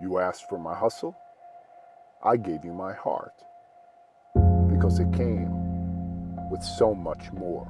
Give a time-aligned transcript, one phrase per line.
[0.00, 1.16] You asked for my hustle,
[2.22, 3.34] I gave you my heart
[4.68, 5.50] because it came
[6.50, 7.66] with so much more.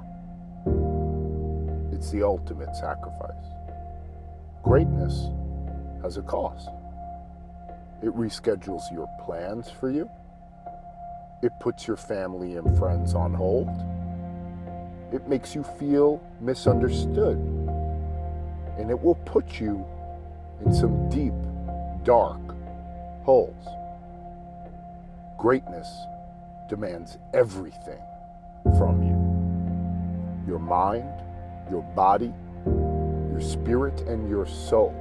[1.90, 3.46] It's the ultimate sacrifice.
[4.62, 5.30] Greatness
[6.02, 6.68] has a cost.
[8.02, 10.10] It reschedules your plans for you.
[11.42, 13.70] It puts your family and friends on hold.
[15.14, 17.38] It makes you feel misunderstood.
[18.78, 19.84] And it will put you
[20.64, 21.32] in some deep,
[22.04, 22.40] dark
[23.24, 23.66] holes.
[25.38, 25.88] Greatness
[26.68, 28.00] demands everything
[28.76, 29.28] from you
[30.48, 31.12] your mind,
[31.70, 32.32] your body,
[32.64, 34.94] your spirit, and your soul.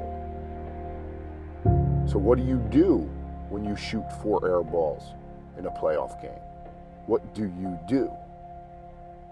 [2.06, 3.10] So, what do you do
[3.50, 5.14] when you shoot four air balls
[5.58, 6.42] in a playoff game?
[7.06, 8.12] What do you do?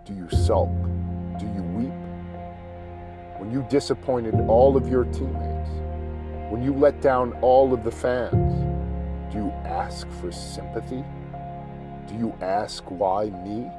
[0.06, 0.72] Do you sulk?
[1.38, 1.94] Do you weep?
[3.38, 5.55] When you disappointed all of your teammates?
[6.56, 8.32] When you let down all of the fans?
[9.30, 11.04] Do you ask for sympathy?
[12.08, 13.70] Do you ask why me?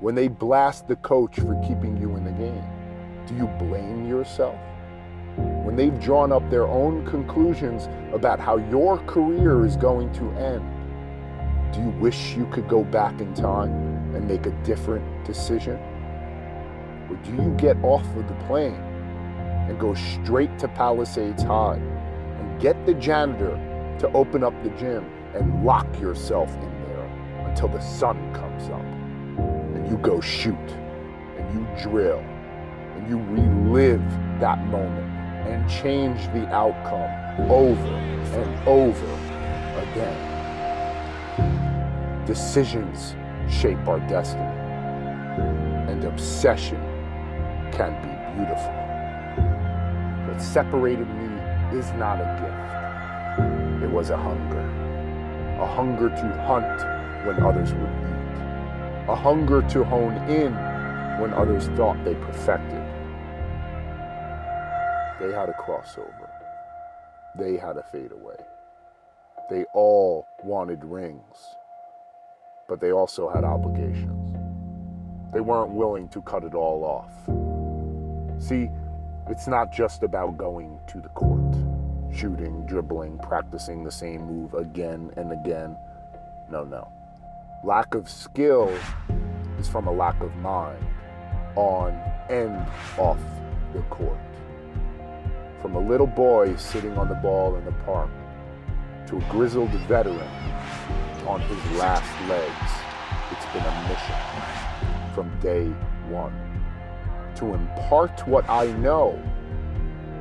[0.00, 2.64] When they blast the coach for keeping you in the game,
[3.26, 4.58] do you blame yourself?
[5.36, 10.64] When they've drawn up their own conclusions about how your career is going to end,
[11.74, 13.70] do you wish you could go back in time
[14.14, 15.76] and make a different decision?
[17.10, 18.82] Or do you get off of the plane
[19.70, 23.56] and go straight to Palisades High and get the janitor
[24.00, 27.06] to open up the gym and lock yourself in there
[27.46, 28.84] until the sun comes up?
[29.76, 30.56] And you go shoot
[31.38, 34.02] and you drill and you relive
[34.40, 35.08] that moment
[35.46, 39.06] and change the outcome over and over
[39.82, 40.26] again.
[42.26, 43.14] Decisions
[43.48, 44.42] shape our destiny,
[45.90, 46.80] and obsession
[47.72, 48.79] can be beautiful.
[50.40, 54.60] Separated me is not a gift, it was a hunger.
[55.60, 56.80] A hunger to hunt
[57.26, 60.54] when others would eat, a hunger to hone in
[61.20, 62.82] when others thought they perfected.
[65.20, 66.30] They had a crossover.
[67.38, 68.38] They had a fade away.
[69.50, 71.36] They all wanted rings,
[72.66, 74.34] but they also had obligations.
[75.34, 78.42] They weren't willing to cut it all off.
[78.42, 78.70] See,
[79.30, 81.54] it's not just about going to the court,
[82.12, 85.76] shooting, dribbling, practicing the same move again and again.
[86.50, 86.90] No, no.
[87.62, 88.76] Lack of skill
[89.58, 90.84] is from a lack of mind
[91.54, 91.92] on
[92.28, 92.66] and
[92.98, 93.20] off
[93.72, 94.18] the court.
[95.62, 98.10] From a little boy sitting on the ball in the park
[99.06, 100.18] to a grizzled veteran
[101.28, 102.72] on his last legs,
[103.30, 105.66] it's been a mission from day
[106.10, 106.49] one
[107.40, 109.20] to impart what I know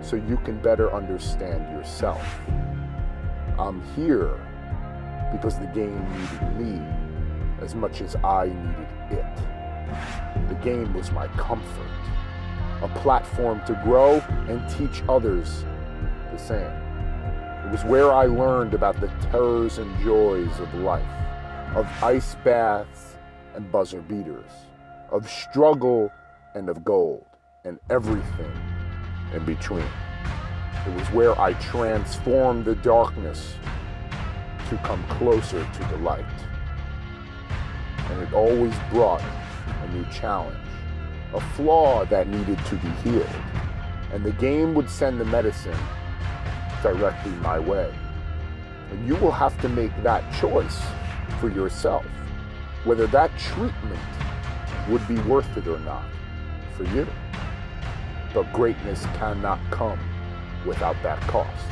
[0.01, 2.25] so you can better understand yourself.
[3.57, 4.39] I'm here
[5.31, 6.81] because the game needed me
[7.61, 10.47] as much as I needed it.
[10.49, 11.87] The game was my comfort
[12.81, 15.65] a platform to grow and teach others
[16.31, 16.71] the same.
[17.65, 21.03] It was where I learned about the terrors and joys of life,
[21.75, 23.17] of ice baths
[23.55, 24.51] and buzzer beaters,
[25.11, 26.11] of struggle
[26.55, 27.25] and of gold,
[27.65, 28.51] and everything
[29.33, 29.85] in between.
[30.87, 33.55] It was where I transformed the darkness
[34.69, 36.25] to come closer to the light.
[38.09, 40.57] And it always brought a new challenge
[41.33, 43.29] a flaw that needed to be healed,
[44.11, 45.77] and the game would send the medicine
[46.81, 47.93] directly my way.
[48.89, 50.81] And you will have to make that choice
[51.39, 52.03] for yourself,
[52.83, 53.99] whether that treatment
[54.89, 56.05] would be worth it or not
[56.79, 57.05] for you.
[58.33, 59.99] But greatness cannot come
[60.65, 61.65] without that cost.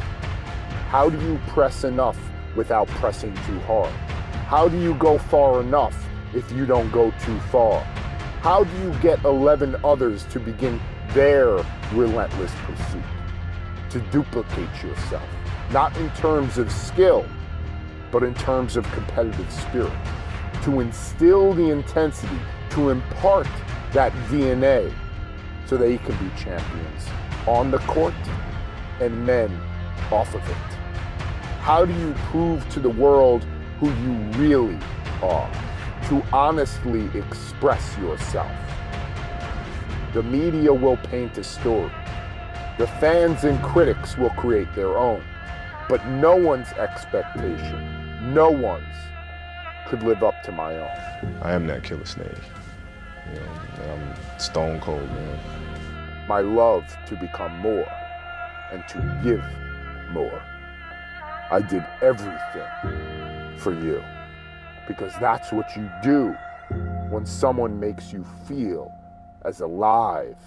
[0.89, 2.17] How do you press enough
[2.55, 3.91] without pressing too hard?
[4.47, 5.95] How do you go far enough
[6.33, 7.81] if you don't go too far?
[8.41, 10.79] How do you get 11 others to begin
[11.09, 13.03] their relentless pursuit?
[13.91, 15.27] To duplicate yourself,
[15.71, 17.25] not in terms of skill,
[18.11, 19.93] but in terms of competitive spirit.
[20.63, 22.39] To instill the intensity,
[22.71, 23.47] to impart
[23.93, 24.93] that DNA
[25.67, 27.05] so they can be champions
[27.45, 28.13] on the court
[28.99, 29.51] and men
[30.11, 30.55] off of it.
[31.59, 33.45] How do you prove to the world
[33.79, 34.79] who you really
[35.21, 35.51] are?
[36.07, 38.51] to honestly express yourself.
[40.13, 41.91] The media will paint a story.
[42.77, 45.21] The fans and critics will create their own.
[45.89, 48.95] But no one's expectation, no one's,
[49.89, 51.37] could live up to my own.
[51.41, 52.27] I am that killer snake.
[53.33, 55.39] You know, I'm stone cold, man.
[56.27, 57.89] My love to become more
[58.71, 59.43] and to give
[60.11, 60.41] more.
[61.49, 64.03] I did everything for you.
[64.87, 66.35] Because that's what you do
[67.09, 68.91] when someone makes you feel
[69.45, 70.37] as alive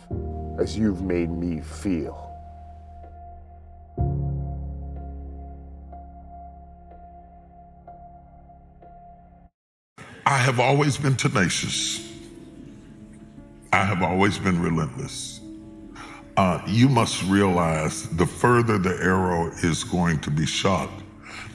[0.59, 2.27] as you've made me feel.
[10.27, 12.10] I have always been tenacious.
[13.73, 15.41] I have always been relentless.
[16.37, 20.91] Uh, you must realize the further the arrow is going to be shot,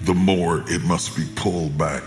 [0.03, 2.03] the more it must be pulled back.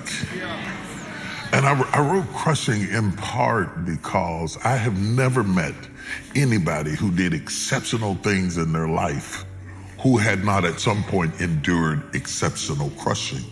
[1.53, 5.75] And I, I wrote Crushing in part because I have never met
[6.35, 9.45] anybody who did exceptional things in their life
[10.01, 13.45] who had not at some point endured exceptional crushing.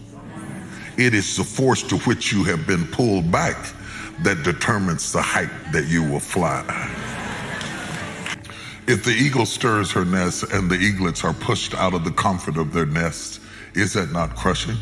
[0.96, 3.56] It is the force to which you have been pulled back
[4.20, 6.64] that determines the height that you will fly.
[8.86, 12.56] If the eagle stirs her nest and the eaglets are pushed out of the comfort
[12.56, 13.40] of their nest,
[13.74, 14.76] is that not crushing?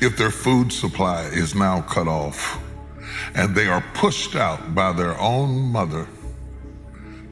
[0.00, 2.60] If their food supply is now cut off
[3.34, 6.06] and they are pushed out by their own mother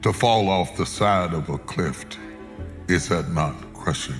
[0.01, 2.05] to fall off the side of a cliff,
[2.87, 4.15] is that not crushing?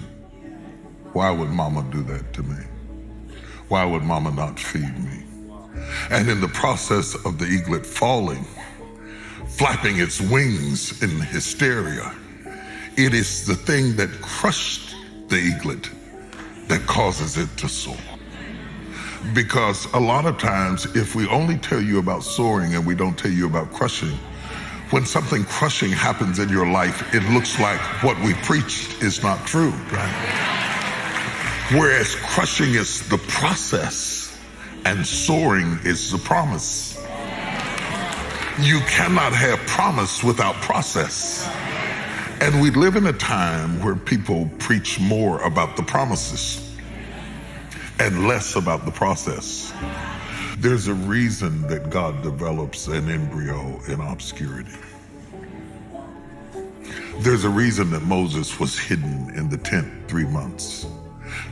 [1.13, 2.63] Why would mama do that to me?
[3.69, 5.22] Why would mama not feed me?
[6.09, 8.45] And in the process of the eaglet falling,
[9.47, 12.13] flapping its wings in hysteria,
[12.97, 14.95] it is the thing that crushed
[15.27, 15.89] the eaglet
[16.67, 17.97] that causes it to soar.
[19.33, 23.17] Because a lot of times, if we only tell you about soaring and we don't
[23.17, 24.17] tell you about crushing,
[24.89, 29.43] when something crushing happens in your life, it looks like what we preached is not
[29.47, 29.71] true.
[29.91, 30.59] Right?
[31.71, 34.12] Whereas crushing is the process
[34.85, 36.97] and soaring is the promise.
[38.61, 41.47] You cannot have promise without process.
[42.41, 46.77] And we live in a time where people preach more about the promises
[47.99, 49.73] and less about the process.
[50.57, 54.77] There's a reason that God develops an embryo in obscurity.
[57.19, 60.85] There's a reason that Moses was hidden in the tent three months.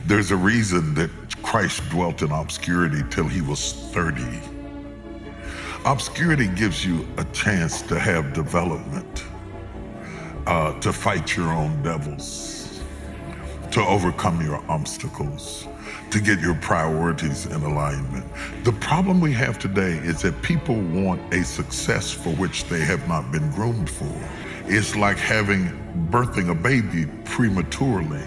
[0.06, 1.10] There's a reason that
[1.52, 4.24] Christ dwelt in obscurity till he was 30.
[5.84, 9.24] Obscurity gives you a chance to have development,
[10.46, 12.80] uh, to fight your own devils,
[13.70, 15.68] to overcome your obstacles,
[16.10, 18.24] to get your priorities in alignment.
[18.64, 23.06] The problem we have today is that people want a success for which they have
[23.08, 24.10] not been groomed for.
[24.64, 25.68] It's like having
[26.10, 28.22] birthing a baby prematurely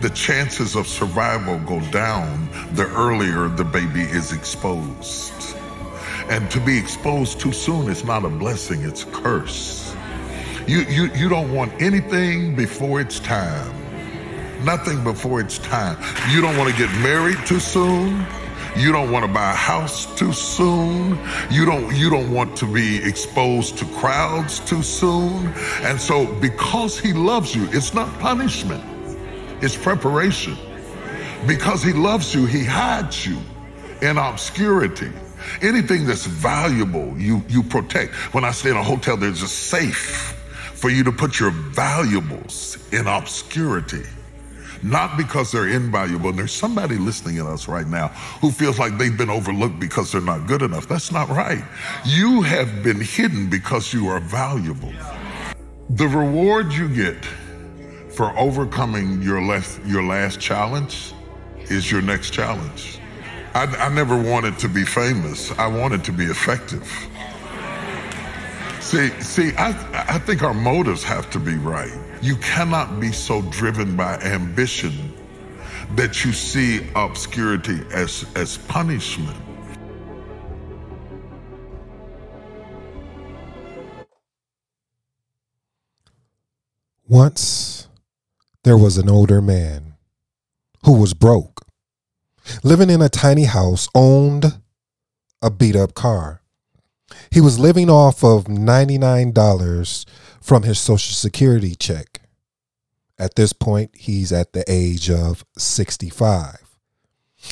[0.00, 5.56] the chances of survival go down the earlier the baby is exposed.
[6.30, 9.94] And to be exposed too soon is not a blessing, it's a curse.
[10.66, 13.74] You, you, you don't want anything before it's time.
[14.64, 15.96] Nothing before it's time.
[16.30, 18.26] You don't want to get married too soon.
[18.76, 21.18] You don't want to buy a house too soon.
[21.50, 25.48] You don't you don't want to be exposed to crowds too soon.
[25.82, 28.84] And so because he loves you, it's not punishment.
[29.60, 30.56] It's preparation.
[31.46, 33.38] Because he loves you, he hides you
[34.02, 35.10] in obscurity.
[35.62, 38.14] Anything that's valuable, you, you protect.
[38.34, 40.34] When I stay in a hotel, there's a safe
[40.74, 44.04] for you to put your valuables in obscurity.
[44.82, 46.30] Not because they're invaluable.
[46.30, 48.08] And there's somebody listening to us right now
[48.40, 50.86] who feels like they've been overlooked because they're not good enough.
[50.86, 51.64] That's not right.
[52.04, 54.92] You have been hidden because you are valuable.
[55.90, 57.16] The reward you get
[58.18, 61.14] for overcoming your last, your last challenge
[61.70, 62.98] is your next challenge.
[63.54, 65.56] I, I never wanted to be famous.
[65.56, 66.82] I wanted to be effective.
[68.80, 69.68] See, see, I,
[70.08, 71.92] I think our motives have to be right.
[72.20, 75.14] You cannot be so driven by ambition
[75.94, 79.38] that you see obscurity as, as punishment.
[87.06, 87.87] Once
[88.68, 89.94] there was an older man
[90.84, 91.66] who was broke,
[92.62, 94.60] living in a tiny house, owned
[95.40, 96.42] a beat up car.
[97.30, 100.04] He was living off of $99
[100.42, 102.20] from his Social Security check.
[103.18, 106.76] At this point, he's at the age of 65.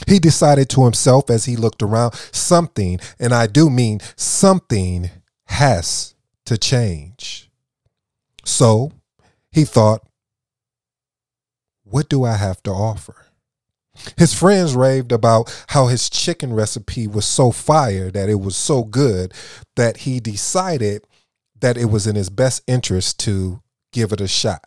[0.07, 5.11] He decided to himself as he looked around something, and I do mean something,
[5.47, 7.49] has to change.
[8.45, 8.93] So
[9.51, 10.07] he thought,
[11.89, 13.27] what do I have to offer?
[14.19, 18.85] His friends raved about how his chicken recipe was so fire that it was so
[18.85, 19.33] good
[19.77, 21.07] that he decided
[21.61, 23.63] that it was in his best interest to
[23.93, 24.65] give it a shot.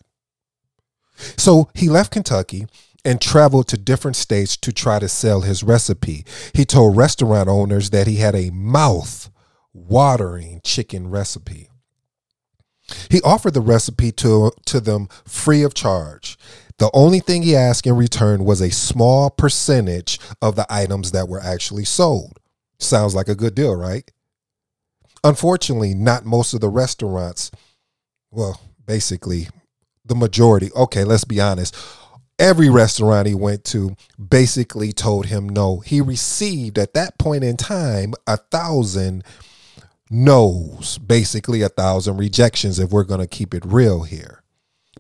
[1.38, 2.66] So he left Kentucky
[3.06, 6.26] and traveled to different states to try to sell his recipe.
[6.54, 9.30] He told restaurant owners that he had a mouth
[9.74, 11.70] watering chicken recipe.
[13.10, 16.38] He offered the recipe to, to them free of charge.
[16.80, 21.28] The only thing he asked in return was a small percentage of the items that
[21.28, 22.40] were actually sold.
[22.80, 24.10] Sounds like a good deal, right?
[25.26, 27.52] Unfortunately, not most of the restaurants,
[28.32, 29.50] well, basically,
[30.06, 31.76] the majority, okay, let's be honest,
[32.40, 35.80] every restaurant he went to basically told him no.
[35.80, 39.26] He received at that point in time a thousand
[40.10, 44.39] no's, basically a thousand rejections if we're going to keep it real here.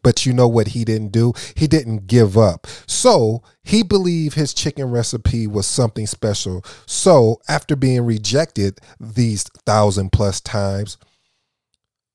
[0.03, 1.34] But you know what he didn't do?
[1.56, 2.68] He didn't give up.
[2.88, 6.63] So he believed his chicken recipe was something special.
[6.86, 10.98] So after being rejected these thousand plus times,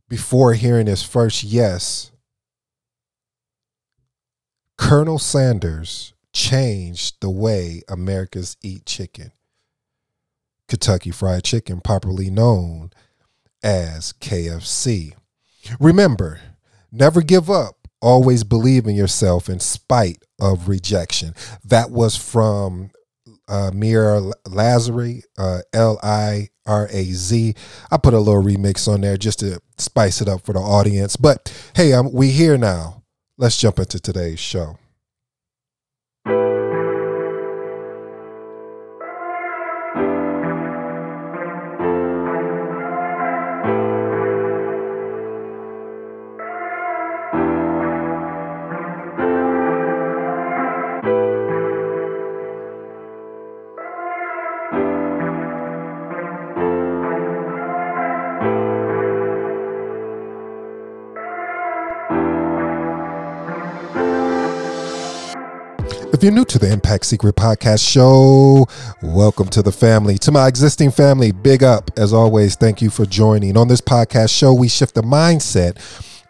[0.09, 2.13] before hearing his first yes,
[4.77, 9.33] Colonel Sanders changed the way Americans eat chicken.
[10.69, 12.91] Kentucky Fried Chicken, popularly known
[13.63, 15.15] as KFC.
[15.79, 16.41] Remember,
[16.95, 17.77] never give up.
[18.01, 21.35] Always believe in yourself in spite of rejection.
[21.65, 22.91] That was from
[23.49, 27.55] uh, Mira Lazary, uh, L I R A Z.
[27.91, 31.17] I put a little remix on there just to spice it up for the audience.
[31.17, 33.03] But hey, um, we here now.
[33.37, 34.79] Let's jump into today's show.
[66.25, 68.67] You're new to the Impact Secret Podcast Show,
[69.03, 70.17] welcome to the family.
[70.17, 71.91] To my existing family, big up.
[71.99, 73.59] As always, thank you for joining.
[73.59, 75.77] On this podcast show, we shift the mindset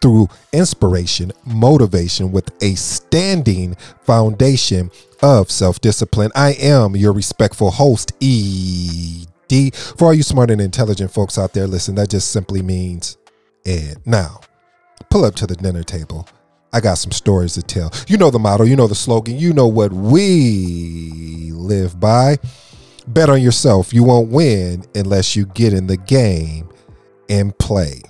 [0.01, 4.91] through inspiration, motivation with a standing foundation
[5.23, 6.29] of self discipline.
[6.35, 9.73] I am your respectful host, ED.
[9.73, 13.15] For all you smart and intelligent folks out there, listen, that just simply means
[13.65, 14.01] Ed.
[14.05, 14.41] Now,
[15.09, 16.27] pull up to the dinner table
[16.75, 17.89] I got some stories to tell.
[18.09, 22.35] You know the motto, you know the slogan, you know what we live by.
[23.07, 23.93] Bet on yourself.
[23.93, 26.67] You won't win unless you get in the game
[27.29, 28.01] and play.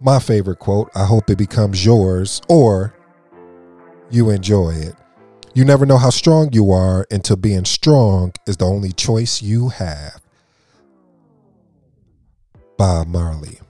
[0.00, 2.96] My favorite quote, I hope it becomes yours or
[4.10, 4.94] you enjoy it.
[5.52, 9.68] You never know how strong you are until being strong is the only choice you
[9.68, 10.21] have.
[12.82, 13.60] Bob Marley.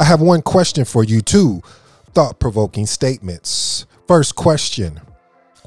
[0.00, 1.62] I have one question for you, too.
[2.14, 3.86] thought provoking statements.
[4.08, 5.00] First question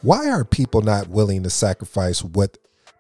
[0.02, 2.58] Why are people not willing to sacrifice what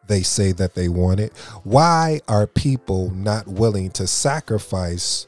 [0.07, 1.33] they say that they wanted?
[1.65, 5.27] Why are people not willing to sacrifice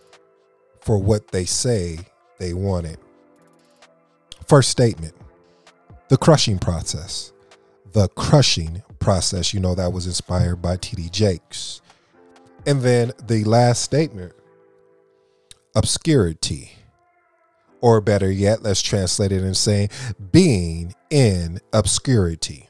[0.79, 1.99] for what they say
[2.39, 2.97] they wanted?
[4.47, 5.15] First statement
[6.07, 7.33] the crushing process.
[7.91, 11.09] The crushing process, you know, that was inspired by T.D.
[11.09, 11.81] Jakes.
[12.65, 14.31] And then the last statement
[15.75, 16.73] obscurity.
[17.81, 19.89] Or better yet, let's translate it and say
[20.31, 22.69] being in obscurity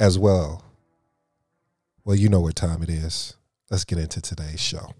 [0.00, 0.64] as well.
[2.04, 3.34] Well, you know what time it is.
[3.70, 4.94] Let's get into today's show.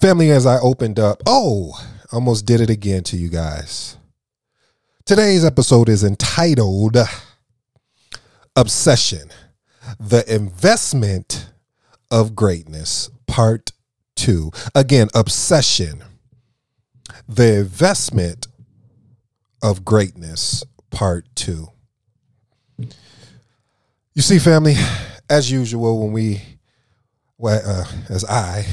[0.00, 1.72] Family, as I opened up, oh,
[2.12, 3.96] almost did it again to you guys.
[5.06, 6.96] Today's episode is entitled
[8.56, 9.30] Obsession
[9.98, 11.50] The Investment
[12.10, 13.72] of Greatness, Part
[14.24, 14.50] two.
[14.74, 16.02] Again, obsession,
[17.28, 18.46] the investment
[19.62, 21.68] of greatness, part two.
[22.78, 24.76] You see, family,
[25.28, 26.40] as usual, when we,
[27.36, 28.66] well, uh, as I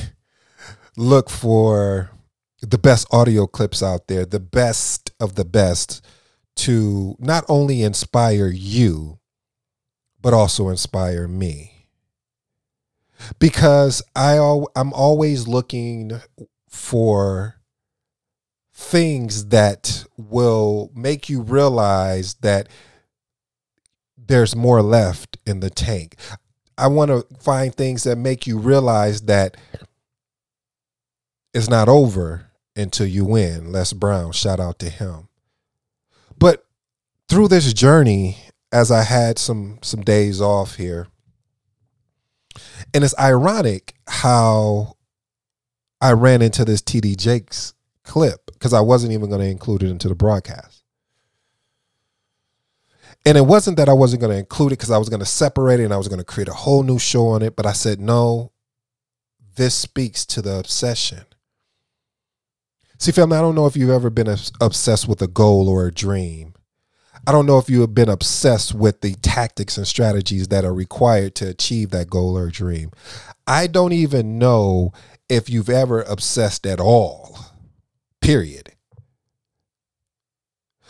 [0.95, 2.11] look for
[2.61, 6.05] the best audio clips out there, the best of the best
[6.57, 9.19] to not only inspire you,
[10.21, 11.80] but also inspire me
[13.39, 16.19] because I al- I'm always looking
[16.69, 17.55] for
[18.73, 22.69] things that will make you realize that
[24.17, 26.15] there's more left in the tank.
[26.77, 29.57] I want to find things that make you realize that
[31.53, 33.71] it's not over until you win.
[33.71, 35.27] Les Brown, shout out to him.
[36.37, 36.65] But
[37.29, 38.37] through this journey,
[38.71, 41.07] as I had some some days off here,
[42.93, 44.95] and it's ironic how
[45.99, 47.73] I ran into this TD Jakes
[48.03, 50.83] clip because I wasn't even going to include it into the broadcast.
[53.25, 55.25] And it wasn't that I wasn't going to include it because I was going to
[55.25, 57.55] separate it and I was going to create a whole new show on it.
[57.55, 58.51] But I said, no,
[59.55, 61.25] this speaks to the obsession.
[62.97, 65.93] See, family, I don't know if you've ever been obsessed with a goal or a
[65.93, 66.53] dream.
[67.27, 70.73] I don't know if you have been obsessed with the tactics and strategies that are
[70.73, 72.91] required to achieve that goal or dream.
[73.45, 74.91] I don't even know
[75.29, 77.37] if you've ever obsessed at all,
[78.21, 78.73] period.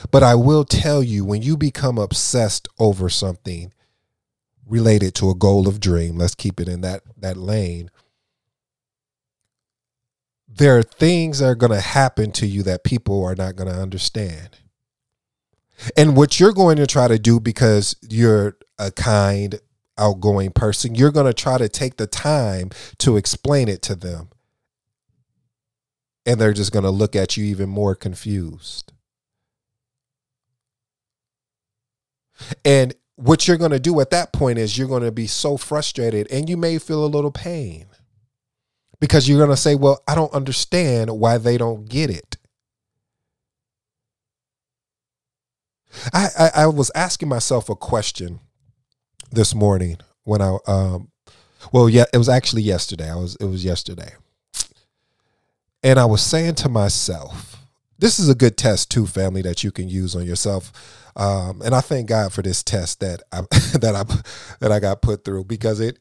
[0.09, 3.73] But I will tell you when you become obsessed over something
[4.65, 7.91] related to a goal of dream, let's keep it in that that lane.
[10.47, 13.69] There are things that are going to happen to you that people are not going
[13.71, 14.57] to understand.
[15.97, 19.59] And what you're going to try to do because you're a kind,
[19.97, 22.69] outgoing person, you're going to try to take the time
[22.99, 24.29] to explain it to them.
[26.25, 28.93] And they're just going to look at you even more confused.
[32.63, 35.57] And what you're going to do at that point is you're going to be so
[35.57, 37.87] frustrated and you may feel a little pain
[38.99, 42.30] because you're going to say, Well, I don't understand why they don't get it.
[46.13, 48.39] I, I, I was asking myself a question
[49.31, 51.09] this morning when I um
[51.71, 53.09] well yeah it was actually yesterday.
[53.09, 54.13] I was it was yesterday.
[55.83, 57.57] And I was saying to myself
[58.01, 60.71] this is a good test too family that you can use on yourself.
[61.15, 63.41] Um, and I thank God for this test that I
[63.79, 64.03] that I
[64.59, 65.99] that I got put through because it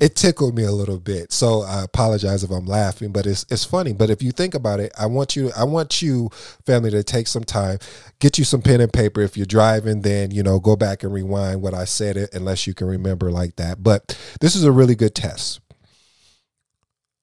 [0.00, 1.32] it tickled me a little bit.
[1.32, 3.92] So I apologize if I'm laughing, but it's it's funny.
[3.92, 6.30] But if you think about it, I want you I want you
[6.66, 7.78] family to take some time,
[8.20, 9.20] get you some pen and paper.
[9.20, 12.66] If you're driving, then you know go back and rewind what I said it unless
[12.66, 13.82] you can remember like that.
[13.82, 15.60] But this is a really good test.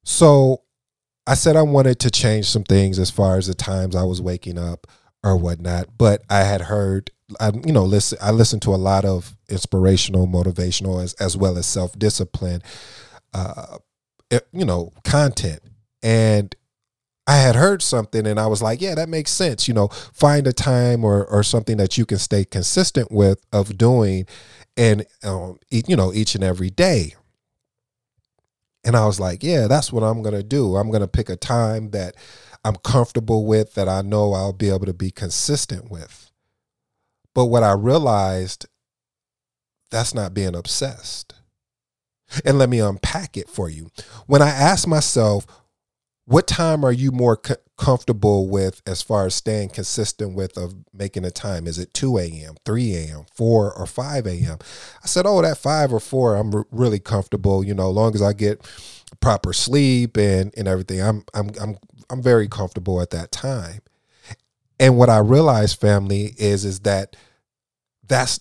[0.03, 0.63] So
[1.27, 4.21] I said I wanted to change some things as far as the times I was
[4.21, 4.87] waking up
[5.23, 9.05] or whatnot, but I had heard I you know listen I listen to a lot
[9.05, 12.61] of inspirational, motivational as as well as self discipline,
[13.33, 13.77] uh,
[14.51, 15.61] you know, content,
[16.03, 16.55] and
[17.27, 19.67] I had heard something and I was like, yeah, that makes sense.
[19.67, 23.77] You know, find a time or or something that you can stay consistent with of
[23.77, 24.25] doing,
[24.77, 27.15] and um, you know, each and every day.
[28.83, 30.75] And I was like, yeah, that's what I'm gonna do.
[30.75, 32.15] I'm gonna pick a time that
[32.63, 36.28] I'm comfortable with, that I know I'll be able to be consistent with.
[37.39, 38.65] But what I realized,
[39.91, 41.35] that's not being obsessed.
[42.43, 43.91] And let me unpack it for you.
[44.27, 45.47] When I ask myself,
[46.25, 50.75] what time are you more co- comfortable with as far as staying consistent with of
[50.91, 51.65] making a time?
[51.65, 54.57] Is it 2 a.m., 3 a.m., 4 or 5 a.m.?
[55.01, 58.15] I said, oh, that 5 or 4, I'm r- really comfortable, you know, as long
[58.15, 58.69] as I get
[59.21, 60.99] proper sleep and, and everything.
[60.99, 61.77] I'm, I'm, I'm,
[62.09, 63.79] I'm very comfortable at that time.
[64.79, 67.15] And what I realized, family, is is that
[68.09, 68.39] that's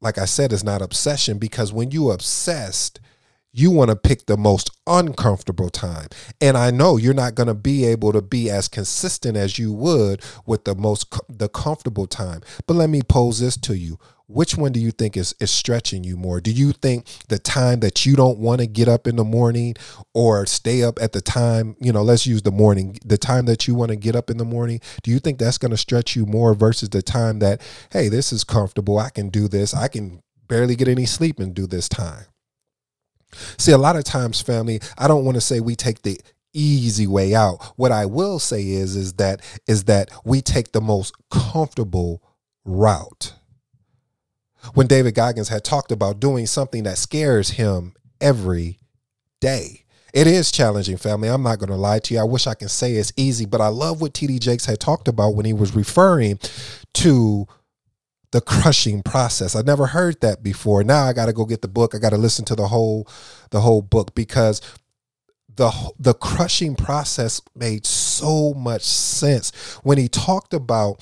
[0.00, 3.00] like I said, is not obsession because when you obsessed,
[3.52, 6.08] you want to pick the most uncomfortable time.
[6.40, 9.72] And I know you're not going to be able to be as consistent as you
[9.72, 12.42] would with the most the comfortable time.
[12.66, 13.98] But let me pose this to you
[14.30, 16.40] which one do you think is, is stretching you more?
[16.40, 19.74] Do you think the time that you don't want to get up in the morning
[20.14, 23.66] or stay up at the time, you know, let's use the morning, the time that
[23.66, 26.14] you want to get up in the morning, do you think that's going to stretch
[26.14, 29.88] you more versus the time that, hey, this is comfortable, I can do this, I
[29.88, 32.26] can barely get any sleep and do this time?
[33.58, 36.20] See, a lot of times, family, I don't want to say we take the
[36.52, 37.62] easy way out.
[37.76, 42.22] What I will say is is that is that we take the most comfortable
[42.64, 43.34] route
[44.74, 48.78] when David Goggins had talked about doing something that scares him every
[49.40, 49.84] day.
[50.12, 51.28] It is challenging, family.
[51.28, 52.20] I'm not going to lie to you.
[52.20, 55.08] I wish I can say it's easy, but I love what TD Jakes had talked
[55.08, 56.40] about when he was referring
[56.94, 57.46] to
[58.32, 59.54] the crushing process.
[59.56, 60.84] I never heard that before.
[60.84, 61.94] Now I got to go get the book.
[61.94, 63.08] I got to listen to the whole
[63.50, 64.60] the whole book because
[65.56, 69.50] the the crushing process made so much sense
[69.82, 71.00] when he talked about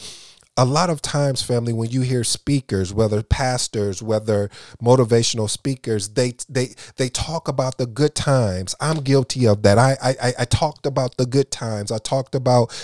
[0.59, 4.51] a lot of times family when you hear speakers whether pastors whether
[4.83, 8.75] motivational speakers they they they talk about the good times.
[8.81, 9.79] I'm guilty of that.
[9.79, 11.93] I i i talked about the good times.
[11.93, 12.75] I talked about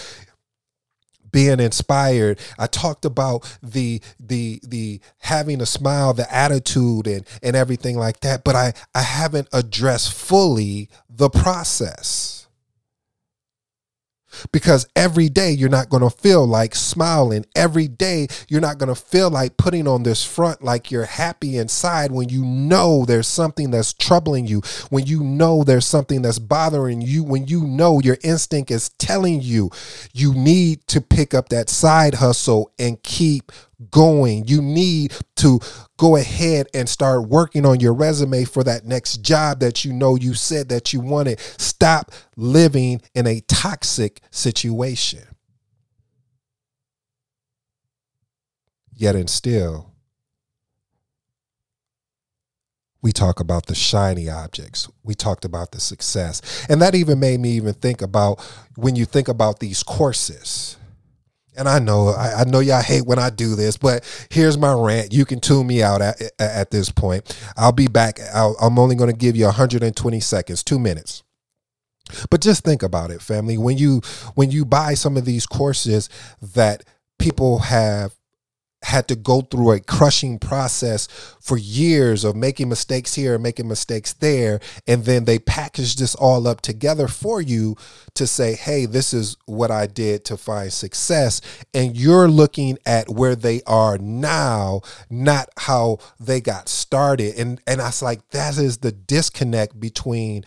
[1.32, 2.38] being inspired.
[2.58, 8.20] I talked about the the the having a smile the attitude and and everything like
[8.20, 12.43] that but i i haven't addressed fully the process
[14.52, 17.44] because every day you're not going to feel like smiling.
[17.54, 21.56] Every day you're not going to feel like putting on this front like you're happy
[21.56, 26.38] inside when you know there's something that's troubling you, when you know there's something that's
[26.38, 29.70] bothering you, when you know your instinct is telling you
[30.12, 33.52] you need to pick up that side hustle and keep
[33.90, 34.46] going.
[34.46, 35.60] You need to
[35.96, 40.16] go ahead and start working on your resume for that next job that you know
[40.16, 41.40] you said that you wanted.
[41.40, 45.22] Stop living in a toxic situation.
[48.92, 49.94] Yet and still,
[53.02, 54.88] we talk about the shiny objects.
[55.02, 56.40] We talked about the success.
[56.70, 58.40] And that even made me even think about
[58.76, 60.78] when you think about these courses
[61.56, 64.72] and I know I, I, know y'all hate when I do this, but here's my
[64.72, 65.12] rant.
[65.12, 67.38] You can tune me out at, at this point.
[67.56, 68.20] I'll be back.
[68.20, 71.22] i am only going to give you 120 seconds, two minutes.
[72.30, 73.56] But just think about it, family.
[73.56, 74.02] When you
[74.34, 76.08] when you buy some of these courses
[76.42, 76.84] that
[77.18, 78.14] people have
[78.84, 81.06] had to go through a crushing process
[81.40, 84.60] for years of making mistakes here and making mistakes there.
[84.86, 87.76] And then they package this all up together for you
[88.14, 91.40] to say, hey, this is what I did to find success.
[91.72, 97.34] And you're looking at where they are now, not how they got started.
[97.36, 100.44] And and I was like, that is the disconnect between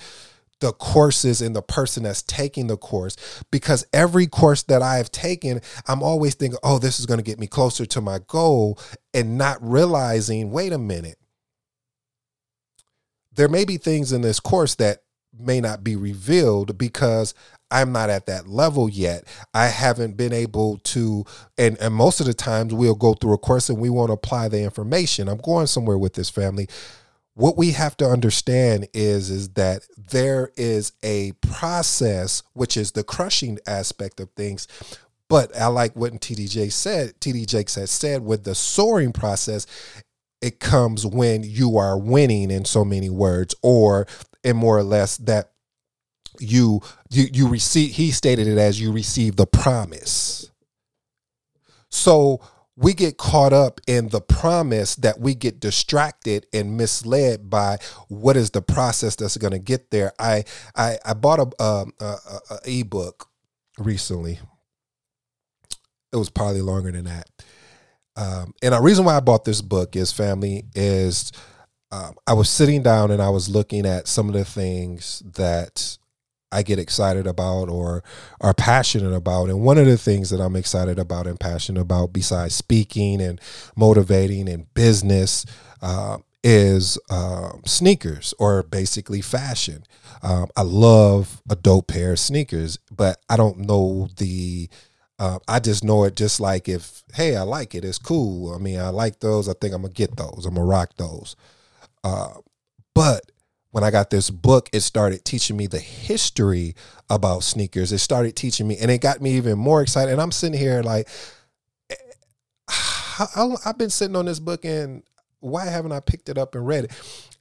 [0.60, 3.15] the courses and the person that's taking the course
[3.52, 7.24] because every course that I have taken, I'm always thinking, oh, this is going to
[7.24, 8.80] get me closer to my goal
[9.13, 11.17] and not realizing, wait a minute.
[13.36, 15.04] There may be things in this course that
[15.39, 17.36] may not be revealed because
[17.70, 19.26] I'm not at that level yet.
[19.54, 21.26] I haven't been able to,
[21.58, 24.48] and, and most of the times we'll go through a course and we won't apply
[24.48, 25.28] the information.
[25.28, 26.67] I'm going somewhere with this family
[27.38, 33.04] what we have to understand is is that there is a process which is the
[33.04, 34.67] crushing aspect of things.
[35.30, 39.67] But i like what tdj said tdj said said with the soaring process
[40.41, 44.08] it comes when you are winning in so many words or
[44.43, 45.52] and more or less that
[46.39, 50.50] you you you receive he stated it as you receive the promise.
[51.89, 52.41] So
[52.78, 58.38] we get caught up in the promise that we get distracted and misled by what
[58.38, 60.13] is the process that's going to get there.
[60.20, 62.16] I I, I bought a, um, a,
[62.52, 63.28] a, ebook
[63.80, 64.40] recently.
[66.13, 67.28] It was probably longer than that.
[68.16, 71.32] Um, and the reason why I bought this book is family is
[71.92, 75.98] um, I was sitting down and I was looking at some of the things that
[76.51, 78.03] I get excited about or
[78.39, 79.49] are passionate about.
[79.49, 83.39] And one of the things that I'm excited about and passionate about, besides speaking and
[83.75, 85.45] motivating and business,
[85.81, 89.83] uh, is uh, sneakers or basically fashion.
[90.23, 94.69] Um, I love a dope pair of sneakers, but I don't know the.
[95.19, 98.53] Uh, I just know it just like if, hey, I like it, it's cool.
[98.53, 99.49] I mean, I like those.
[99.49, 100.45] I think I'm gonna get those.
[100.45, 101.36] I'm gonna rock those.
[102.03, 102.36] Uh,
[102.93, 103.31] but
[103.71, 106.75] when I got this book, it started teaching me the history
[107.10, 107.91] about sneakers.
[107.91, 110.12] It started teaching me, and it got me even more excited.
[110.12, 111.08] And I'm sitting here like,
[113.65, 115.03] I've been sitting on this book, and
[115.39, 116.91] why haven't I picked it up and read it?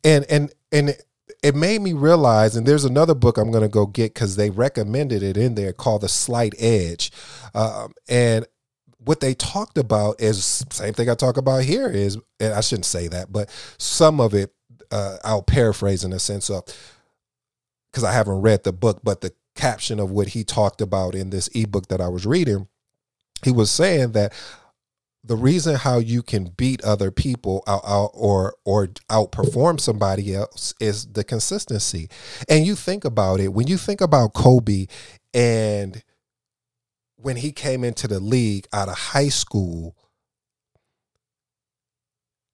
[0.05, 1.05] And and and it,
[1.43, 4.51] it made me realize, and there's another book I'm going to go get because they
[4.51, 7.13] recommended it in there called The Slight Edge,
[7.55, 8.47] um, and
[8.99, 12.87] what they talked about is same thing I talk about here is, and I shouldn't
[12.87, 14.53] say that, but some of it
[14.91, 16.65] uh, I'll paraphrase in a sense of
[17.91, 21.31] because I haven't read the book, but the caption of what he talked about in
[21.31, 22.69] this ebook that I was reading,
[23.43, 24.33] he was saying that
[25.25, 30.73] the reason how you can beat other people out, out, or or outperform somebody else
[30.81, 32.09] is the consistency.
[32.49, 34.87] And you think about it when you think about Kobe
[35.35, 36.03] and
[37.17, 39.97] when he came into the league out of high school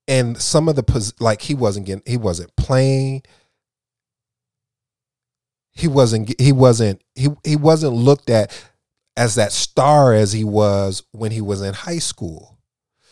[0.09, 3.23] and some of the like he wasn't getting he wasn't playing.
[5.73, 8.53] He wasn't he wasn't he he wasn't looked at
[9.17, 12.59] as that star as he was when he was in high school.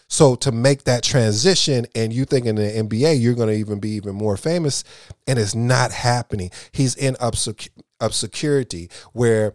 [0.08, 3.78] So to make that transition and you think in the NBA you're going to even
[3.78, 4.82] be even more famous
[5.26, 6.50] and it's not happening.
[6.72, 7.16] He's in
[8.00, 9.54] obscurity where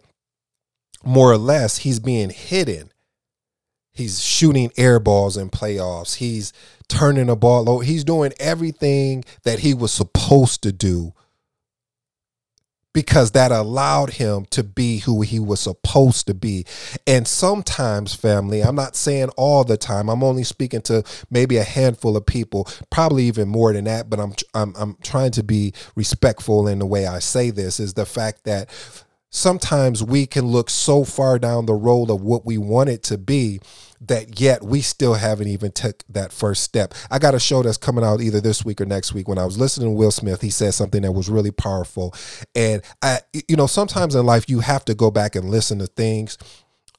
[1.03, 2.89] more or less he's being hidden
[3.95, 6.53] he's shooting air balls in playoffs he's
[6.88, 7.84] turning the ball over.
[7.84, 11.13] He's doing everything that he was supposed to do
[12.93, 16.65] because that allowed him to be who he was supposed to be.
[17.05, 20.10] And sometimes, family, I'm not saying all the time.
[20.10, 24.19] I'm only speaking to maybe a handful of people, probably even more than that, but
[24.19, 28.05] I'm I'm I'm trying to be respectful in the way I say this is the
[28.05, 28.69] fact that
[29.29, 33.17] sometimes we can look so far down the road of what we want it to
[33.17, 33.60] be
[34.01, 36.93] that yet we still haven't even took that first step.
[37.10, 39.27] I got a show that's coming out either this week or next week.
[39.27, 42.13] When I was listening to Will Smith, he said something that was really powerful.
[42.55, 45.88] And I, you know, sometimes in life you have to go back and listen to
[45.88, 46.38] things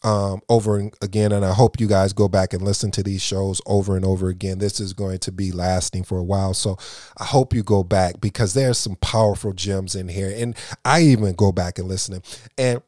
[0.02, 1.32] um, over and again.
[1.32, 4.28] And I hope you guys go back and listen to these shows over and over
[4.28, 4.58] again.
[4.58, 6.54] This is going to be lasting for a while.
[6.54, 6.76] So
[7.18, 10.32] I hope you go back because there's some powerful gems in here.
[10.34, 12.22] And I even go back and listen.
[12.56, 12.82] And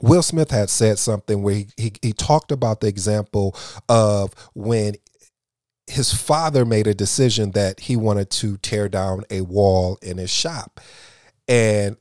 [0.00, 3.56] Will Smith had said something where he, he, he talked about the example
[3.88, 4.94] of when
[5.86, 10.30] his father made a decision that he wanted to tear down a wall in his
[10.30, 10.80] shop.
[11.46, 11.96] And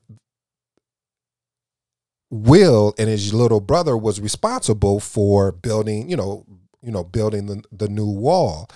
[2.31, 6.45] Will and his little brother was responsible for building, you know,
[6.81, 8.69] you know, building the, the new wall.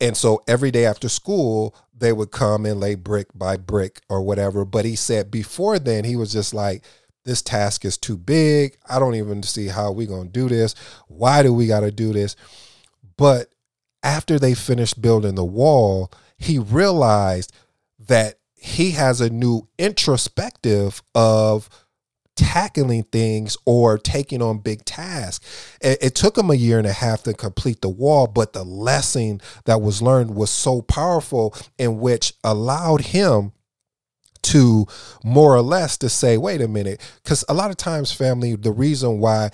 [0.00, 4.22] And so every day after school, they would come and lay brick by brick or
[4.22, 4.64] whatever.
[4.64, 6.84] But he said before then, he was just like,
[7.24, 8.76] this task is too big.
[8.88, 10.74] I don't even see how we're going to do this.
[11.08, 12.36] Why do we got to do this?
[13.16, 13.48] But
[14.02, 17.52] after they finished building the wall, he realized
[18.00, 21.68] that he has a new introspective of
[22.36, 25.76] tackling things or taking on big tasks.
[25.80, 28.64] It, it, took him a year and a half to complete the wall, but the
[28.64, 33.52] lesson that was learned was so powerful, in which allowed him
[34.42, 34.86] to
[35.24, 38.72] more or less to say, wait a minute, because a lot of times, family, the
[38.72, 39.50] reason why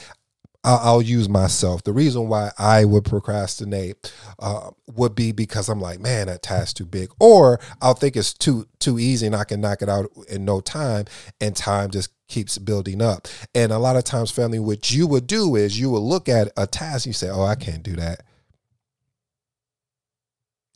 [0.65, 1.85] I'll, use myself.
[1.85, 6.75] The reason why I would procrastinate uh, would be because I'm like, man, that task's
[6.75, 10.11] too big, or I'll think it's too too easy and I can knock it out
[10.29, 11.07] in no time,
[11.41, 13.29] and time just keeps building up.
[13.55, 16.53] And a lot of times, family, what you would do is you would look at
[16.57, 18.23] a task, you say, oh, I can't do that.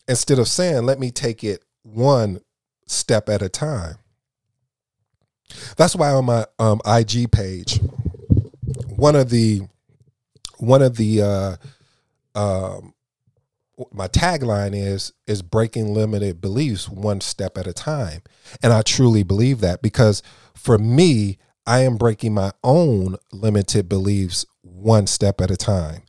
[0.09, 2.41] Instead of saying, let me take it one
[2.87, 3.97] step at a time.
[5.77, 7.81] That's why on my um, IG page,
[8.89, 9.63] one of the
[10.59, 11.57] one of the uh,
[12.39, 12.95] um,
[13.91, 18.23] my tagline is is breaking limited beliefs one step at a time.
[18.63, 20.23] And i truly believe that because
[20.55, 26.03] for me i am breaking my own limited beliefs one step at a time.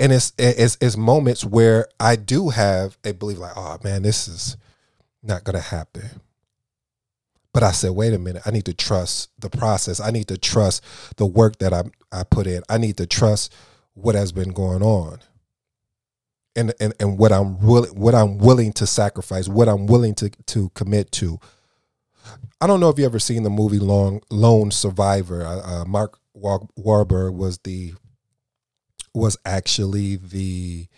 [0.00, 4.28] And it's it's, it's moments where i do have a belief like oh man this
[4.28, 4.56] is
[5.22, 6.20] not gonna happen
[7.52, 10.00] but I said, wait a minute, I need to trust the process.
[10.00, 10.84] I need to trust
[11.16, 12.62] the work that I I put in.
[12.68, 13.54] I need to trust
[13.94, 15.20] what has been going on.
[16.56, 20.30] And, and, and what I'm willing what I'm willing to sacrifice, what I'm willing to
[20.30, 21.38] to commit to.
[22.60, 25.44] I don't know if you ever seen the movie Long Lone Survivor.
[25.44, 27.94] Uh, uh, Mark Wahlberg was the
[29.14, 30.88] was actually the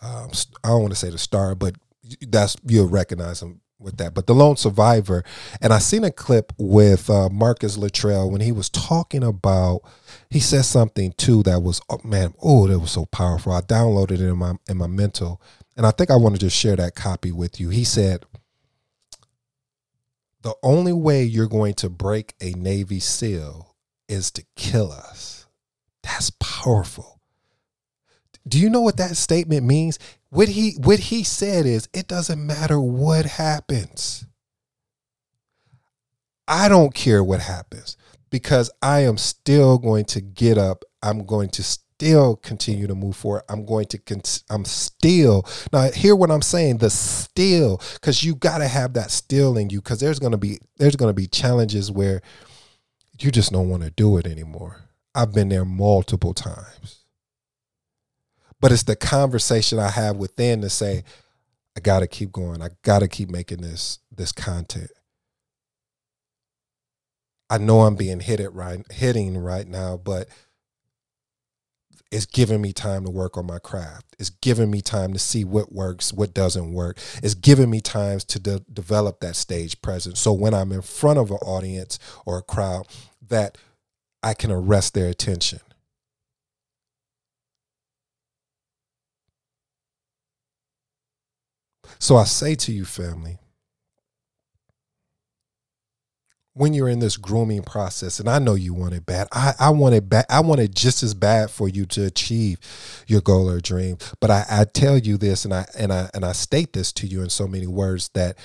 [0.00, 0.30] um,
[0.64, 1.76] I don't want to say the star, but
[2.22, 4.14] that's you'll recognize him with that.
[4.14, 5.24] But the lone survivor,
[5.60, 9.80] and I seen a clip with uh, Marcus Luttrell when he was talking about.
[10.30, 13.52] He said something too that was oh, man, oh, that was so powerful.
[13.52, 15.40] I downloaded it in my in my mental,
[15.76, 17.68] and I think I want to just share that copy with you.
[17.68, 18.24] He said,
[20.42, 23.74] "The only way you're going to break a Navy SEAL
[24.08, 25.46] is to kill us."
[26.02, 27.20] That's powerful.
[28.46, 29.98] Do you know what that statement means?
[30.32, 34.24] What he what he said is it doesn't matter what happens.
[36.48, 37.98] I don't care what happens
[38.30, 40.84] because I am still going to get up.
[41.02, 43.42] I'm going to still continue to move forward.
[43.50, 48.34] I'm going to con- I'm still now hear what I'm saying the still cuz you
[48.34, 51.20] got to have that still in you cuz there's going to be there's going to
[51.20, 52.22] be challenges where
[53.18, 54.78] you just don't want to do it anymore.
[55.14, 57.01] I've been there multiple times
[58.62, 61.04] but it's the conversation I have within to say,
[61.76, 62.62] I gotta keep going.
[62.62, 64.90] I gotta keep making this this content.
[67.50, 70.28] I know I'm being hit it right hitting right now, but
[72.12, 74.14] it's giving me time to work on my craft.
[74.18, 76.98] It's giving me time to see what works, what doesn't work.
[77.22, 80.20] It's giving me times to de- develop that stage presence.
[80.20, 82.86] So when I'm in front of an audience or a crowd,
[83.28, 83.58] that
[84.22, 85.60] I can arrest their attention.
[91.98, 93.38] So I say to you, family,
[96.54, 99.70] when you're in this grooming process, and I know you want it bad, I, I
[99.70, 100.26] want it bad.
[100.28, 102.58] I want it just as bad for you to achieve
[103.06, 103.96] your goal or dream.
[104.20, 107.06] But I, I tell you this, and I and I and I state this to
[107.06, 108.36] you in so many words that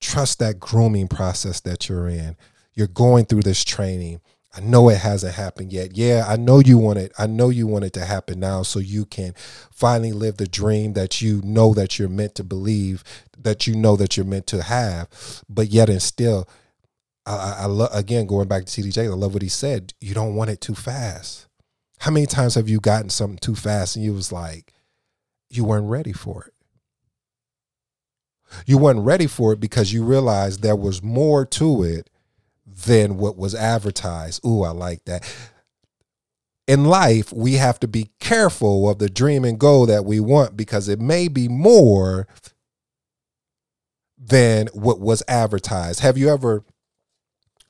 [0.00, 2.36] trust that grooming process that you're in.
[2.74, 4.20] You're going through this training
[4.56, 5.96] I know it hasn't happened yet.
[5.96, 7.12] Yeah, I know you want it.
[7.18, 9.34] I know you want it to happen now so you can
[9.70, 13.04] finally live the dream that you know that you're meant to believe,
[13.36, 15.08] that you know that you're meant to have.
[15.48, 16.48] But yet and still,
[17.26, 19.04] I, I love again going back to TDJ.
[19.04, 19.92] I love what he said.
[20.00, 21.48] You don't want it too fast.
[21.98, 24.72] How many times have you gotten something too fast and you was like,
[25.50, 26.54] you weren't ready for it?
[28.64, 32.08] You weren't ready for it because you realized there was more to it
[32.84, 34.44] than what was advertised.
[34.44, 35.24] Ooh, I like that.
[36.66, 40.56] In life, we have to be careful of the dream and goal that we want
[40.56, 42.26] because it may be more
[44.18, 46.00] than what was advertised.
[46.00, 46.64] Have you ever?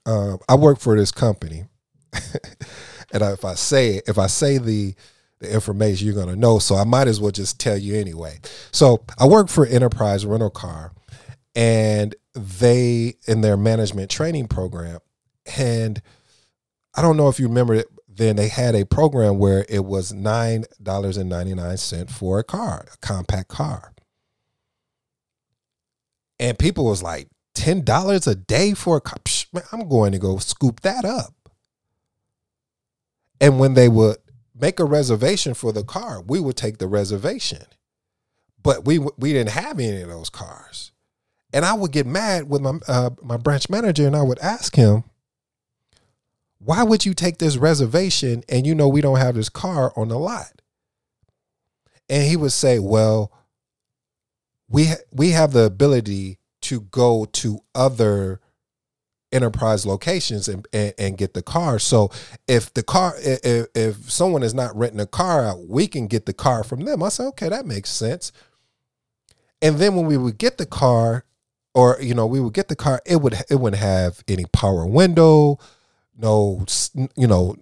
[0.07, 1.65] Uh, I work for this company,
[2.13, 4.95] and if I say if I say the
[5.41, 8.39] the information you're going to know, so I might as well just tell you anyway.
[8.73, 10.93] So I work for Enterprise Rental Car,
[11.55, 15.01] and they in their management training program,
[15.57, 16.01] and
[16.95, 17.89] I don't know if you remember it.
[18.09, 22.39] Then they had a program where it was nine dollars and ninety nine cent for
[22.39, 23.93] a car, a compact car
[26.39, 29.25] and people was like ten dollars a day for a cup.
[29.25, 31.35] Psh, man, I'm going to go scoop that up.
[33.41, 34.17] And when they would
[34.59, 37.65] make a reservation for the car, we would take the reservation,
[38.63, 40.93] but we we didn't have any of those cars.
[41.53, 44.75] And I would get mad with my uh, my branch manager, and I would ask
[44.77, 45.05] him,
[46.59, 50.09] "Why would you take this reservation and you know we don't have this car on
[50.09, 50.61] the lot?"
[52.09, 53.33] And he would say, "Well."
[54.69, 58.41] we we have the ability to go to other
[59.33, 61.79] enterprise locations and, and, and get the car.
[61.79, 62.11] So
[62.49, 66.27] if the car if, if someone is not renting a car out, we can get
[66.27, 67.03] the car from them.
[67.03, 68.33] I said, okay, that makes sense.
[69.63, 71.25] And then when we would get the car,
[71.77, 74.87] or you know, we would get the car, it would it wouldn't have any power
[74.87, 75.59] window,
[76.17, 76.65] no
[77.15, 77.55] you know,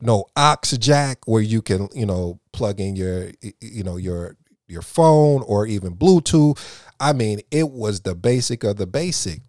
[0.00, 3.30] no aux jack where you can you know plug in your
[3.60, 6.58] you know your your phone or even Bluetooth.
[6.98, 9.42] I mean, it was the basic of the basic.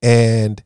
[0.00, 0.62] And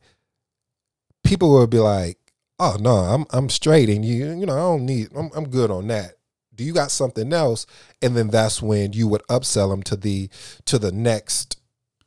[1.23, 2.19] people would be like,
[2.59, 5.71] "Oh no, I'm I'm straight, and you you know I don't need I'm I'm good
[5.71, 6.17] on that."
[6.53, 7.65] Do you got something else?
[8.03, 10.29] And then that's when you would upsell them to the
[10.65, 11.60] to the next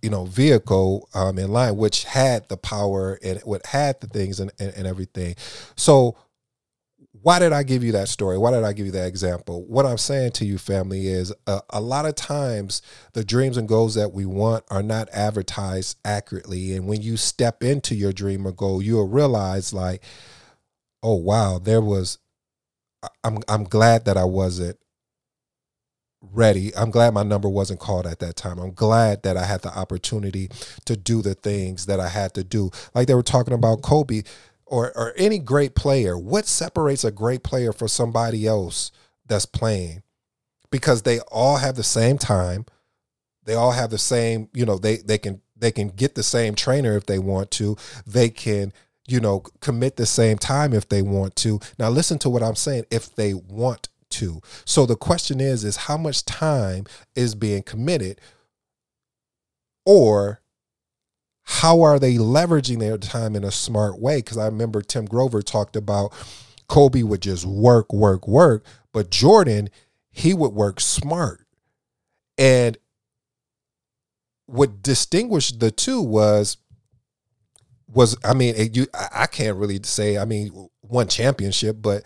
[0.04, 4.38] you know vehicle um, in line, which had the power and what had the things
[4.38, 5.34] and, and, and everything.
[5.76, 6.16] So
[7.22, 8.36] why did I give you that story?
[8.36, 9.64] Why did I give you that example?
[9.64, 12.82] What I'm saying to you, family, is uh, a lot of times
[13.14, 16.76] the dreams and goals that we want are not advertised accurately.
[16.76, 20.02] And when you step into your dream or goal, you'll realize, like,
[21.02, 22.18] oh, wow, there was,
[23.22, 24.76] I'm, I'm glad that I wasn't
[26.32, 26.74] ready.
[26.76, 28.58] I'm glad my number wasn't called at that time.
[28.58, 30.50] I'm glad that I had the opportunity
[30.84, 32.70] to do the things that I had to do.
[32.94, 34.22] Like they were talking about Kobe
[34.66, 38.90] or or any great player, what separates a great player from somebody else
[39.26, 40.02] that's playing?
[40.70, 42.66] Because they all have the same time.
[43.44, 46.54] They all have the same, you know, they they can they can get the same
[46.54, 47.76] trainer if they want to.
[48.06, 48.72] They can,
[49.06, 51.60] you know, commit the same time if they want to.
[51.78, 54.40] Now listen to what I'm saying, if they want to.
[54.64, 58.20] So the question is is how much time is being committed
[59.84, 60.40] or
[61.44, 64.18] how are they leveraging their time in a smart way?
[64.18, 66.12] Because I remember Tim Grover talked about
[66.68, 69.68] Kobe would just work, work, work, but Jordan,
[70.10, 71.46] he would work smart.
[72.38, 72.78] And
[74.46, 76.56] what distinguished the two was
[77.88, 82.02] was I mean you I can't really say I mean one championship, but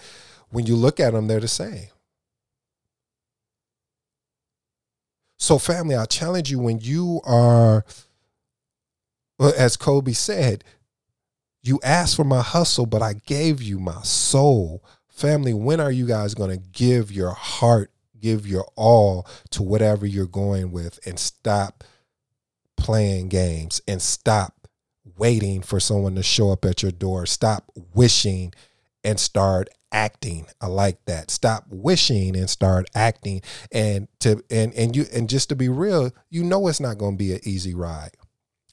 [0.50, 1.88] when you look at them, they're the same.
[5.38, 7.84] So, family, I challenge you when you are
[9.38, 10.64] as Kobe said,
[11.62, 14.84] you asked for my hustle, but I gave you my soul.
[15.08, 20.06] Family, when are you guys going to give your heart, give your all to whatever
[20.06, 21.84] you're going with and stop
[22.76, 24.68] playing games and stop
[25.16, 27.26] waiting for someone to show up at your door?
[27.26, 28.52] Stop wishing
[29.04, 30.46] and start acting.
[30.60, 31.30] I like that.
[31.30, 33.42] Stop wishing and start acting.
[33.72, 37.14] And to and and you and just to be real, you know it's not going
[37.14, 38.16] to be an easy ride.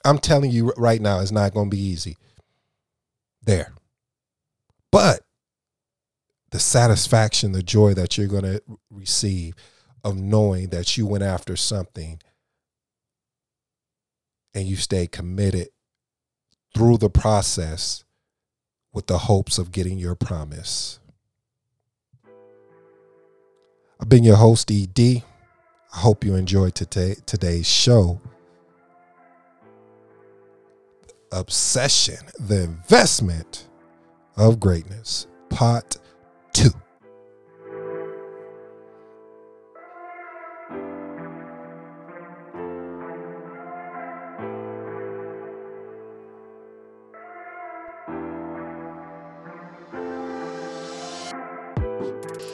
[0.03, 2.17] I'm telling you right now, it's not going to be easy.
[3.43, 3.73] There.
[4.91, 5.21] But
[6.51, 9.55] the satisfaction, the joy that you're going to receive
[10.03, 12.21] of knowing that you went after something
[14.53, 15.67] and you stayed committed
[16.73, 18.04] through the process
[18.95, 20.99] with the hopes of getting your promise.
[23.99, 25.21] I've been your host, ED.
[25.93, 28.19] I hope you enjoyed today, today's show
[31.31, 33.67] obsession, the investment
[34.37, 35.27] of greatness.
[35.49, 35.97] Part
[36.53, 36.71] two.